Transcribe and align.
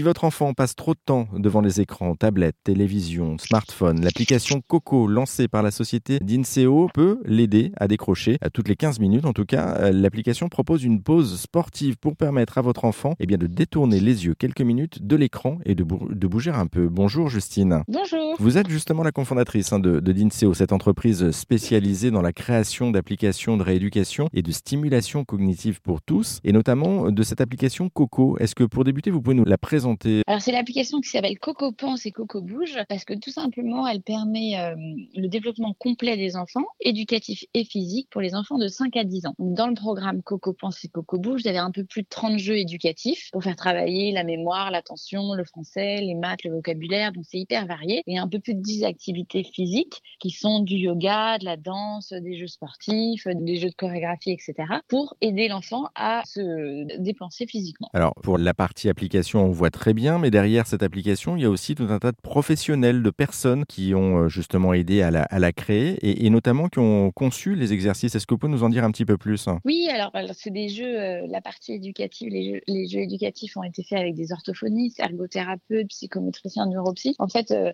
Si 0.00 0.04
votre 0.04 0.24
enfant 0.24 0.54
passe 0.54 0.74
trop 0.74 0.94
de 0.94 1.00
temps 1.04 1.28
devant 1.34 1.60
les 1.60 1.82
écrans, 1.82 2.14
tablettes, 2.14 2.56
télévision, 2.64 3.36
smartphone, 3.36 4.00
l'application 4.00 4.62
Coco 4.66 5.06
lancée 5.06 5.46
par 5.46 5.62
la 5.62 5.70
société 5.70 6.20
d'Inseo 6.20 6.88
peut 6.94 7.20
l'aider 7.26 7.72
à 7.76 7.86
décrocher. 7.86 8.38
À 8.40 8.48
toutes 8.48 8.68
les 8.68 8.76
15 8.76 8.98
minutes 8.98 9.26
en 9.26 9.34
tout 9.34 9.44
cas, 9.44 9.90
l'application 9.90 10.48
propose 10.48 10.84
une 10.84 11.02
pause 11.02 11.38
sportive 11.38 11.98
pour 11.98 12.16
permettre 12.16 12.56
à 12.56 12.62
votre 12.62 12.86
enfant 12.86 13.14
eh 13.20 13.26
bien, 13.26 13.36
de 13.36 13.46
détourner 13.46 14.00
les 14.00 14.24
yeux 14.24 14.34
quelques 14.34 14.62
minutes 14.62 15.06
de 15.06 15.16
l'écran 15.16 15.58
et 15.66 15.74
de, 15.74 15.84
de, 15.84 16.26
bouger 16.26 16.50
un 16.50 16.66
peu. 16.66 16.88
Bonjour 16.88 17.28
Justine. 17.28 17.82
Bonjour. 17.86 18.36
Vous 18.38 18.56
êtes 18.56 18.70
justement 18.70 19.02
la 19.02 19.12
cofondatrice 19.12 19.70
hein, 19.74 19.80
de, 19.80 20.00
de 20.00 20.12
Dinseo, 20.12 20.54
cette 20.54 20.72
entreprise 20.72 21.30
spécialisée 21.32 22.10
dans 22.10 22.22
la 22.22 22.32
création 22.32 22.90
d'applications 22.90 23.58
de 23.58 23.62
rééducation 23.62 24.30
et 24.32 24.40
de 24.40 24.50
stimulation 24.50 25.26
cognitive 25.26 25.82
pour 25.82 26.00
tous, 26.00 26.40
et 26.42 26.52
notamment 26.52 27.10
de 27.10 27.22
cette 27.22 27.42
application 27.42 27.90
Coco. 27.90 28.38
Est-ce 28.38 28.54
que 28.54 28.64
pour 28.64 28.84
débuter, 28.84 29.10
vous 29.10 29.20
pouvez 29.20 29.36
nous 29.36 29.44
la 29.44 29.58
présenter? 29.58 29.89
Alors 30.26 30.40
c'est 30.40 30.52
l'application 30.52 31.00
qui 31.00 31.08
s'appelle 31.08 31.38
Coco 31.38 31.72
Pense 31.72 32.06
et 32.06 32.12
Coco 32.12 32.40
Bouge, 32.40 32.78
parce 32.88 33.04
que 33.04 33.14
tout 33.14 33.30
simplement, 33.30 33.86
elle 33.86 34.02
permet 34.02 34.58
euh, 34.58 34.74
le 35.14 35.28
développement 35.28 35.74
complet 35.78 36.16
des 36.16 36.36
enfants, 36.36 36.66
éducatif 36.80 37.44
et 37.54 37.64
physique, 37.64 38.08
pour 38.10 38.20
les 38.20 38.34
enfants 38.34 38.58
de 38.58 38.68
5 38.68 38.96
à 38.96 39.04
10 39.04 39.26
ans. 39.26 39.34
Dans 39.38 39.66
le 39.66 39.74
programme 39.74 40.22
Coco 40.22 40.52
Pense 40.52 40.84
et 40.84 40.88
Coco 40.88 41.18
Bouge, 41.18 41.42
vous 41.42 41.48
avez 41.48 41.58
un 41.58 41.70
peu 41.70 41.84
plus 41.84 42.02
de 42.02 42.08
30 42.08 42.38
jeux 42.38 42.58
éducatifs 42.58 43.30
pour 43.32 43.42
faire 43.42 43.56
travailler 43.56 44.12
la 44.12 44.24
mémoire, 44.24 44.70
l'attention, 44.70 45.34
le 45.34 45.44
français, 45.44 46.00
les 46.00 46.14
maths, 46.14 46.44
le 46.44 46.52
vocabulaire, 46.52 47.12
donc 47.12 47.24
c'est 47.28 47.38
hyper 47.38 47.66
varié. 47.66 48.02
Et 48.06 48.18
un 48.18 48.28
peu 48.28 48.38
plus 48.38 48.54
de 48.54 48.60
10 48.60 48.84
activités 48.84 49.44
physiques 49.44 50.02
qui 50.18 50.30
sont 50.30 50.60
du 50.60 50.76
yoga, 50.76 51.38
de 51.38 51.44
la 51.44 51.56
danse, 51.56 52.12
des 52.12 52.36
jeux 52.38 52.46
sportifs, 52.46 53.26
des 53.26 53.56
jeux 53.56 53.70
de 53.70 53.74
chorégraphie, 53.74 54.30
etc. 54.30 54.54
pour 54.88 55.16
aider 55.20 55.48
l'enfant 55.48 55.88
à 55.94 56.22
se 56.26 56.98
dépenser 56.98 57.46
physiquement. 57.46 57.88
Alors 57.94 58.14
pour 58.22 58.38
la 58.38 58.54
partie 58.54 58.88
application, 58.88 59.44
on 59.44 59.50
voit 59.50 59.70
très 59.70 59.79
bien, 59.94 60.18
mais 60.18 60.30
derrière 60.30 60.66
cette 60.66 60.82
application, 60.82 61.36
il 61.36 61.42
y 61.42 61.44
a 61.44 61.50
aussi 61.50 61.74
tout 61.74 61.86
un 61.90 61.98
tas 61.98 62.12
de 62.12 62.16
professionnels, 62.22 63.02
de 63.02 63.10
personnes 63.10 63.64
qui 63.66 63.94
ont 63.94 64.18
euh, 64.18 64.28
justement 64.28 64.74
aidé 64.74 65.02
à 65.02 65.10
la, 65.10 65.22
à 65.22 65.38
la 65.38 65.52
créer 65.52 65.98
et, 66.02 66.26
et, 66.26 66.30
notamment 66.30 66.68
qui 66.68 66.78
ont 66.78 67.10
conçu 67.12 67.54
les 67.54 67.72
exercices. 67.72 68.14
Est-ce 68.14 68.26
que 68.26 68.34
vous 68.34 68.38
pouvez 68.38 68.52
nous 68.52 68.62
en 68.62 68.68
dire 68.68 68.84
un 68.84 68.90
petit 68.90 69.04
peu 69.04 69.16
plus? 69.16 69.46
Oui, 69.64 69.88
alors, 69.92 70.10
alors 70.14 70.34
c'est 70.34 70.50
des 70.50 70.68
jeux, 70.68 71.00
euh, 71.00 71.26
la 71.28 71.40
partie 71.40 71.72
éducative, 71.72 72.28
les 72.30 72.54
jeux, 72.54 72.60
les 72.68 72.86
jeux 72.86 73.00
éducatifs 73.00 73.56
ont 73.56 73.62
été 73.62 73.82
faits 73.82 73.98
avec 73.98 74.14
des 74.14 74.32
orthophonistes, 74.32 75.00
ergothérapeutes, 75.00 75.88
psychométriciens, 75.88 76.66
neuropsy. 76.66 77.16
En 77.18 77.28
fait, 77.28 77.50
euh, 77.50 77.72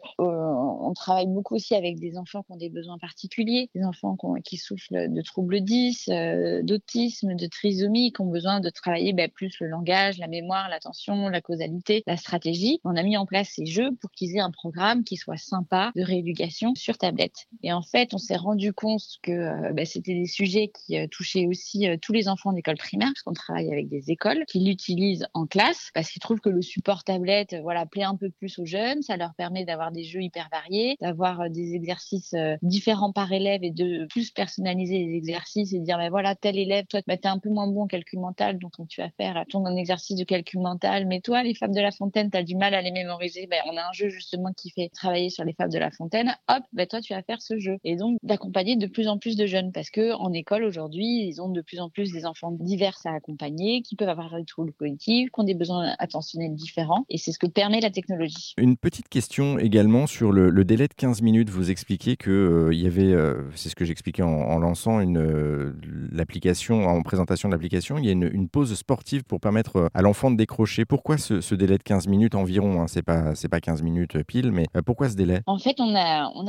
on 0.86 0.94
travaille 0.94 1.26
beaucoup 1.26 1.54
aussi 1.54 1.74
avec 1.74 1.98
des 1.98 2.16
enfants 2.16 2.42
qui 2.42 2.52
ont 2.52 2.56
des 2.56 2.70
besoins 2.70 2.98
particuliers, 2.98 3.70
des 3.74 3.84
enfants 3.84 4.16
qui, 4.44 4.56
souffrent 4.56 4.92
de 4.92 5.22
troubles 5.22 5.60
10, 5.60 6.08
euh, 6.08 6.62
d'autisme, 6.62 7.34
de 7.34 7.46
trisomie, 7.46 8.12
qui 8.12 8.20
ont 8.20 8.30
besoin 8.30 8.60
de 8.60 8.70
travailler 8.70 9.12
ben, 9.12 9.30
plus 9.30 9.58
le 9.60 9.68
langage, 9.68 10.18
la 10.18 10.28
mémoire, 10.28 10.68
l'attention, 10.68 11.28
la 11.28 11.40
causalité, 11.40 12.02
la 12.06 12.16
stratégie. 12.16 12.80
On 12.84 12.96
a 12.96 13.02
mis 13.02 13.16
en 13.16 13.26
place 13.26 13.48
ces 13.54 13.66
jeux 13.66 13.90
pour 14.00 14.10
qu'ils 14.10 14.36
aient 14.36 14.40
un 14.40 14.50
programme 14.50 15.04
qui 15.04 15.16
soit 15.16 15.36
sympa 15.36 15.92
de 15.96 16.02
rééducation 16.02 16.74
sur 16.74 16.98
tablette. 16.98 17.46
Et 17.62 17.72
en 17.72 17.82
fait, 17.82 18.14
on 18.14 18.18
s'est 18.18 18.36
rendu 18.36 18.72
compte 18.72 19.02
que 19.22 19.32
euh, 19.32 19.72
ben, 19.72 19.84
c'était 19.84 20.14
des 20.14 20.26
sujets 20.26 20.70
qui 20.72 20.98
euh, 20.98 21.06
touchaient 21.10 21.46
aussi 21.46 21.86
tous 22.00 22.12
les 22.12 22.28
enfants 22.28 22.52
d'école 22.52 22.76
primaire, 22.76 23.08
parce 23.08 23.22
qu'on 23.22 23.32
travaille 23.32 23.72
avec 23.72 23.88
des 23.88 24.10
écoles 24.10 24.44
qui 24.46 24.60
l'utilisent 24.60 25.26
en 25.34 25.46
classe, 25.46 25.90
parce 25.94 26.10
qu'ils 26.10 26.20
trouvent 26.20 26.40
que 26.40 26.48
le 26.48 26.62
support 26.62 27.04
tablette 27.04 27.54
plaît 27.90 28.04
un 28.04 28.16
peu 28.16 28.30
plus 28.30 28.58
aux 28.58 28.66
jeunes, 28.66 29.02
ça 29.02 29.16
leur 29.16 29.34
permet 29.34 29.64
d'avoir 29.64 29.92
des 29.92 30.04
jeux 30.04 30.22
hyper 30.22 30.48
variés, 30.50 30.75
d'avoir 31.00 31.50
des 31.50 31.74
exercices 31.74 32.34
différents 32.62 33.12
par 33.12 33.32
élève 33.32 33.62
et 33.64 33.70
de 33.70 34.06
plus 34.06 34.30
personnaliser 34.30 34.98
les 34.98 35.16
exercices 35.16 35.72
et 35.72 35.78
dire, 35.80 35.98
ben 35.98 36.10
voilà, 36.10 36.34
tel 36.34 36.58
élève, 36.58 36.86
toi, 36.86 37.00
ben, 37.06 37.18
tu 37.18 37.26
es 37.26 37.30
un 37.30 37.38
peu 37.38 37.50
moins 37.50 37.66
bon 37.66 37.82
en 37.82 37.86
calcul 37.86 38.20
mental, 38.20 38.58
donc 38.58 38.72
tu 38.88 39.00
vas 39.00 39.10
faire 39.16 39.44
ton 39.48 39.64
exercice 39.76 40.16
de 40.16 40.24
calcul 40.24 40.60
mental. 40.60 41.06
Mais 41.06 41.20
toi, 41.20 41.42
les 41.42 41.54
fables 41.54 41.74
de 41.74 41.80
la 41.80 41.90
fontaine, 41.90 42.30
tu 42.30 42.36
as 42.36 42.42
du 42.42 42.56
mal 42.56 42.74
à 42.74 42.82
les 42.82 42.92
mémoriser. 42.92 43.46
Ben, 43.46 43.60
on 43.66 43.76
a 43.76 43.80
un 43.80 43.92
jeu 43.92 44.08
justement 44.08 44.52
qui 44.52 44.70
fait 44.70 44.88
travailler 44.88 45.30
sur 45.30 45.44
les 45.44 45.52
fables 45.52 45.72
de 45.72 45.78
la 45.78 45.90
fontaine. 45.90 46.34
Hop, 46.48 46.62
ben, 46.72 46.86
toi, 46.86 47.00
tu 47.00 47.14
vas 47.14 47.22
faire 47.22 47.42
ce 47.42 47.58
jeu. 47.58 47.78
Et 47.84 47.96
donc, 47.96 48.18
d'accompagner 48.22 48.76
de 48.76 48.86
plus 48.86 49.08
en 49.08 49.18
plus 49.18 49.36
de 49.36 49.46
jeunes 49.46 49.72
parce 49.72 49.90
que 49.90 50.12
en 50.14 50.32
école 50.32 50.64
aujourd'hui, 50.64 51.26
ils 51.26 51.40
ont 51.40 51.48
de 51.48 51.60
plus 51.60 51.80
en 51.80 51.90
plus 51.90 52.12
des 52.12 52.26
enfants 52.26 52.52
divers 52.52 52.98
à 53.04 53.14
accompagner, 53.14 53.82
qui 53.82 53.96
peuvent 53.96 54.08
avoir 54.08 54.36
des 54.36 54.44
troubles 54.44 54.72
cognitifs, 54.72 55.30
qui 55.30 55.40
ont 55.40 55.44
des 55.44 55.54
besoins 55.54 55.94
attentionnels 55.98 56.54
différents. 56.54 57.04
Et 57.08 57.18
c'est 57.18 57.32
ce 57.32 57.38
que 57.38 57.46
permet 57.46 57.80
la 57.80 57.90
technologie. 57.90 58.54
Une 58.58 58.76
petite 58.76 59.08
question 59.08 59.58
également 59.58 60.06
sur 60.06 60.32
le, 60.32 60.55
le 60.56 60.64
délai 60.64 60.88
de 60.88 60.94
15 60.94 61.20
minutes. 61.20 61.50
Vous 61.50 61.70
expliquez 61.70 62.16
que 62.16 62.30
euh, 62.30 62.74
il 62.74 62.80
y 62.80 62.86
avait, 62.86 63.12
euh, 63.12 63.42
c'est 63.54 63.68
ce 63.68 63.76
que 63.76 63.84
j'expliquais 63.84 64.22
en, 64.22 64.58
lançant 64.58 65.04
euh, 65.04 65.74
l'application, 66.10 66.86
en 66.86 67.02
présentation 67.02 67.50
de 67.50 67.54
l'application, 67.54 67.98
il 67.98 68.06
y 68.06 68.08
a 68.08 68.12
une, 68.12 68.46
pause 68.48 68.74
sportive 68.74 69.24
pour 69.24 69.40
permettre 69.40 69.90
à 69.92 70.02
l'enfant 70.02 70.30
de 70.30 70.36
décrocher. 70.36 70.84
Pourquoi 70.84 71.18
ce, 71.18 71.54
délai 71.54 71.76
de 71.76 71.82
15 71.82 72.06
minutes 72.06 72.34
environ 72.34 72.80
hein, 72.80 72.86
C'est 72.86 73.02
pas 73.02 73.34
c'est 73.34 73.48
pas 73.48 73.60
15 73.60 73.82
minutes 73.82 74.22
pile, 74.22 74.50
mais 74.52 74.66
pourquoi 74.86 75.10
ce 75.10 75.16
délai? 75.16 75.40
En 75.46 75.58
fait, 75.58 75.78
on 75.80 75.94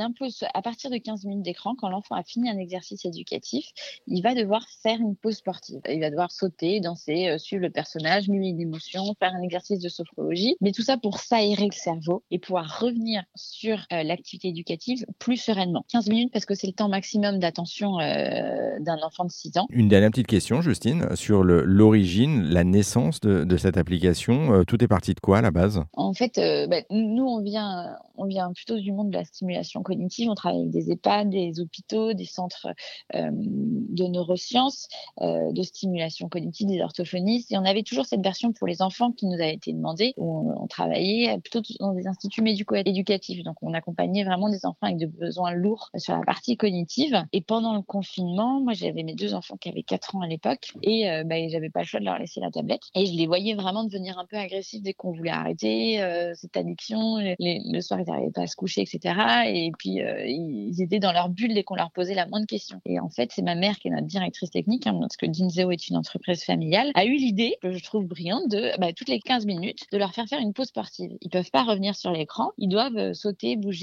impose 0.00 0.44
à 0.54 0.62
partir 0.62 0.90
de 0.90 0.96
15 0.96 1.24
minutes 1.24 1.44
d'écran, 1.44 1.74
quand 1.76 1.88
l'enfant 1.90 2.14
a 2.14 2.22
fini 2.22 2.48
un 2.48 2.56
exercice 2.56 3.04
éducatif, 3.04 3.66
il 4.06 4.22
va 4.22 4.34
devoir 4.34 4.64
faire 4.82 5.00
une 5.00 5.16
pause 5.16 5.36
sportive. 5.36 5.80
Il 5.90 6.00
va 6.00 6.10
devoir 6.10 6.30
sauter, 6.30 6.80
danser, 6.80 7.36
suivre 7.38 7.62
le 7.62 7.70
personnage, 7.70 8.28
mûrir 8.28 8.54
une 8.54 8.60
émotion, 8.60 9.02
faire 9.18 9.34
un 9.34 9.42
exercice 9.42 9.80
de 9.80 9.88
sophrologie, 9.88 10.56
mais 10.60 10.72
tout 10.72 10.82
ça 10.82 10.96
pour 10.96 11.18
s'aérer 11.18 11.66
le 11.66 11.72
cerveau 11.72 12.22
et 12.30 12.38
pouvoir 12.38 12.80
revenir 12.80 13.24
sur 13.34 13.78
l'activité 14.02 14.48
éducative 14.48 15.04
plus 15.18 15.36
sereinement. 15.36 15.84
15 15.92 16.08
minutes 16.08 16.32
parce 16.32 16.44
que 16.44 16.54
c'est 16.54 16.66
le 16.66 16.72
temps 16.72 16.88
maximum 16.88 17.38
d'attention 17.38 18.00
euh, 18.00 18.78
d'un 18.80 18.98
enfant 19.02 19.24
de 19.24 19.30
6 19.30 19.58
ans. 19.58 19.66
Une 19.70 19.88
dernière 19.88 20.10
petite 20.10 20.26
question, 20.26 20.60
Justine, 20.60 21.06
sur 21.14 21.42
l'origine, 21.42 22.42
la 22.42 22.64
naissance 22.64 23.20
de, 23.20 23.44
de 23.44 23.56
cette 23.56 23.76
application. 23.76 24.52
Euh, 24.52 24.64
tout 24.64 24.82
est 24.82 24.88
parti 24.88 25.14
de 25.14 25.20
quoi 25.20 25.38
à 25.38 25.42
la 25.42 25.50
base? 25.50 25.82
En 25.94 26.12
fait, 26.12 26.38
euh, 26.38 26.66
bah, 26.66 26.82
nous, 26.90 27.24
on 27.24 27.42
vient, 27.42 27.96
on 28.16 28.26
vient 28.26 28.52
plutôt 28.52 28.78
du 28.78 28.92
monde 28.92 29.10
de 29.10 29.16
la 29.16 29.24
stimulation 29.24 29.82
cognitive. 29.82 30.30
On 30.30 30.34
travaille 30.34 30.60
avec 30.60 30.70
des 30.70 30.90
EHPAD, 30.90 31.30
des 31.30 31.60
hôpitaux, 31.60 32.12
des 32.12 32.24
centres 32.24 32.68
euh, 33.14 33.30
de 33.32 34.04
neurosciences, 34.04 34.88
euh, 35.20 35.52
de 35.52 35.62
stimulation 35.62 36.28
cognitive, 36.28 36.68
des 36.68 36.80
orthophonistes. 36.80 37.52
Et 37.52 37.58
on 37.58 37.64
avait 37.64 37.82
toujours 37.82 38.06
cette 38.06 38.22
version 38.22 38.52
pour 38.52 38.66
les 38.66 38.82
enfants 38.82 39.12
qui 39.12 39.26
nous 39.26 39.40
a 39.40 39.46
été 39.46 39.72
demandée. 39.72 40.14
On, 40.16 40.54
on 40.60 40.66
travaillait 40.66 41.38
plutôt 41.38 41.60
dans 41.80 41.92
des 41.92 42.06
instituts 42.06 42.42
médico-éducatifs. 42.42 43.42
Donc, 43.42 43.56
on 43.62 43.72
accompagnait 43.88 44.24
vraiment 44.24 44.50
des 44.50 44.66
enfants 44.66 44.78
avec 44.82 44.98
des 44.98 45.06
besoins 45.06 45.52
lourds 45.52 45.90
sur 45.96 46.14
la 46.14 46.22
partie 46.22 46.56
cognitive. 46.56 47.24
Et 47.32 47.40
pendant 47.40 47.74
le 47.74 47.82
confinement, 47.82 48.60
moi, 48.60 48.74
j'avais 48.74 49.02
mes 49.02 49.14
deux 49.14 49.34
enfants 49.34 49.56
qui 49.56 49.68
avaient 49.70 49.82
4 49.82 50.16
ans 50.16 50.20
à 50.20 50.26
l'époque 50.26 50.72
et 50.82 51.10
euh, 51.10 51.24
bah, 51.24 51.36
j'avais 51.48 51.70
pas 51.70 51.80
le 51.80 51.86
choix 51.86 52.00
de 52.00 52.04
leur 52.04 52.18
laisser 52.18 52.40
la 52.40 52.50
tablette. 52.50 52.82
Et 52.94 53.06
je 53.06 53.14
les 53.14 53.26
voyais 53.26 53.54
vraiment 53.54 53.84
devenir 53.84 54.18
un 54.18 54.26
peu 54.26 54.36
agressifs 54.36 54.82
dès 54.82 54.92
qu'on 54.92 55.12
voulait 55.12 55.30
arrêter 55.30 56.02
euh, 56.02 56.32
cette 56.34 56.56
addiction. 56.56 57.16
Le 57.18 57.80
soir, 57.80 58.00
ils 58.00 58.06
n'arrivaient 58.06 58.30
pas 58.30 58.42
à 58.42 58.46
se 58.46 58.56
coucher, 58.56 58.82
etc. 58.82 59.14
Et 59.46 59.72
puis, 59.78 60.02
euh, 60.02 60.26
ils 60.26 60.82
étaient 60.82 60.98
dans 60.98 61.12
leur 61.12 61.30
bulle 61.30 61.54
dès 61.54 61.62
qu'on 61.62 61.76
leur 61.76 61.90
posait 61.90 62.14
la 62.14 62.26
moindre 62.26 62.46
question. 62.46 62.80
Et 62.84 63.00
en 63.00 63.08
fait, 63.08 63.30
c'est 63.32 63.42
ma 63.42 63.54
mère 63.54 63.78
qui 63.78 63.88
est 63.88 63.90
notre 63.90 64.06
directrice 64.06 64.50
technique, 64.50 64.86
hein, 64.86 64.96
parce 65.00 65.16
que 65.16 65.26
Dinzeo 65.26 65.70
est 65.70 65.88
une 65.88 65.96
entreprise 65.96 66.44
familiale, 66.44 66.90
a 66.94 67.04
eu 67.04 67.16
l'idée, 67.16 67.56
que 67.62 67.72
je 67.72 67.82
trouve 67.82 68.06
brillante, 68.06 68.48
de 68.50 68.78
bah, 68.78 68.92
toutes 68.92 69.08
les 69.08 69.20
15 69.20 69.46
minutes, 69.46 69.86
de 69.92 69.98
leur 69.98 70.12
faire 70.12 70.26
faire 70.26 70.40
une 70.40 70.52
pause 70.52 70.68
sportive. 70.68 71.10
Ils 71.20 71.30
peuvent 71.30 71.50
pas 71.50 71.64
revenir 71.64 71.96
sur 71.96 72.12
l'écran, 72.12 72.50
ils 72.58 72.68
doivent 72.68 73.12
sauter, 73.14 73.56
bouger, 73.56 73.77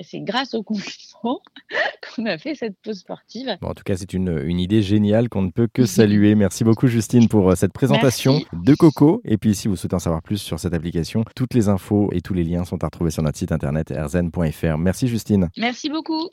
C'est 0.00 0.20
grâce 0.20 0.54
au 0.54 0.62
confinement 0.62 1.40
qu'on 2.16 2.26
a 2.26 2.38
fait 2.38 2.54
cette 2.54 2.76
pause 2.82 2.98
sportive. 2.98 3.56
Bon, 3.60 3.68
en 3.68 3.74
tout 3.74 3.84
cas, 3.84 3.96
c'est 3.96 4.12
une, 4.12 4.42
une, 4.44 4.60
idée 4.60 4.82
géniale 4.82 5.28
qu'on 5.28 5.42
ne 5.42 5.50
peut 5.50 5.68
que 5.72 5.86
saluer. 5.86 6.34
Merci 6.34 6.64
beaucoup, 6.64 6.86
Justine, 6.86 7.28
pour 7.28 7.56
cette 7.56 7.72
présentation 7.72 8.32
Merci. 8.32 8.46
de 8.64 8.74
Coco. 8.74 9.20
Et 9.24 9.38
puis, 9.38 9.54
si 9.54 9.68
vous 9.68 9.76
souhaitez 9.76 9.96
en 9.96 10.00
savoir 10.00 10.22
plus 10.22 10.38
sur 10.38 10.58
cette 10.58 10.74
application, 10.74 11.24
toutes 11.34 11.54
les 11.54 11.68
infos 11.68 12.08
et 12.12 12.20
tous 12.20 12.34
les 12.34 12.44
liens 12.44 12.64
sont 12.64 12.82
à 12.82 12.86
retrouver 12.86 13.10
sur 13.10 13.22
notre 13.22 13.38
site 13.38 13.52
internet 13.52 13.92
rzn.fr. 13.96 14.78
Merci, 14.78 15.08
Justine. 15.08 15.48
Merci 15.56 15.90
beaucoup. 15.90 16.30